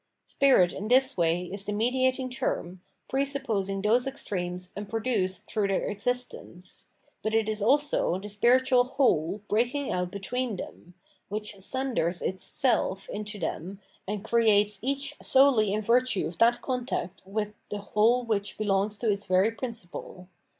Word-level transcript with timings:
Spirit 0.25 0.73
in 0.73 0.87
this 0.87 1.15
way 1.15 1.43
is 1.45 1.65
the 1.65 1.71
mediating 1.71 2.27
term, 2.27 2.81
presupposing 3.07 3.83
those 3.83 4.07
extremes 4.07 4.71
and 4.75 4.89
produced 4.89 5.45
through 5.45 5.67
their 5.67 5.83
existence; 5.87 6.87
but 7.21 7.35
it 7.35 7.47
is 7.47 7.61
also 7.61 8.17
the 8.17 8.27
spiritual 8.27 8.83
whole 8.83 9.41
breaking 9.47 9.91
out 9.91 10.09
between 10.09 10.55
them, 10.55 10.95
which 11.29 11.53
sunders 11.59 12.19
its 12.19 12.43
self 12.43 13.07
into 13.09 13.37
them, 13.37 13.79
and 14.07 14.23
creates 14.23 14.79
each 14.81 15.13
solely 15.21 15.71
in 15.71 15.83
virtue 15.83 16.25
of 16.25 16.39
that 16.39 16.63
contact 16.63 17.21
with 17.23 17.53
the 17.69 17.77
whole 17.93 18.23
which 18.23 18.57
belongs 18.57 18.97
to 18.97 19.07
its 19.11 19.25
very 19.27 19.51
principle. 19.51 20.27